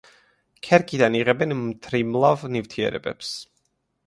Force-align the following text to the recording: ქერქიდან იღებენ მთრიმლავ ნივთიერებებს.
ქერქიდან 0.67 1.17
იღებენ 1.19 1.55
მთრიმლავ 1.59 2.47
ნივთიერებებს. 2.57 3.37